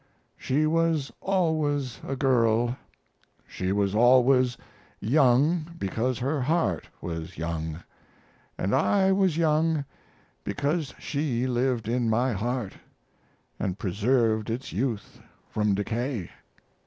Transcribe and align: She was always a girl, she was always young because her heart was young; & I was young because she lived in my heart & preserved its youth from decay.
She 0.35 0.65
was 0.65 1.11
always 1.21 1.99
a 2.03 2.15
girl, 2.15 2.75
she 3.45 3.71
was 3.71 3.93
always 3.93 4.57
young 4.99 5.67
because 5.77 6.17
her 6.17 6.41
heart 6.41 6.89
was 7.01 7.37
young; 7.37 7.83
& 8.27 8.57
I 8.83 9.11
was 9.11 9.37
young 9.37 9.85
because 10.43 10.95
she 10.97 11.45
lived 11.45 11.87
in 11.87 12.09
my 12.09 12.33
heart 12.33 12.73
& 13.29 13.77
preserved 13.77 14.49
its 14.49 14.73
youth 14.73 15.19
from 15.51 15.75
decay. 15.75 16.31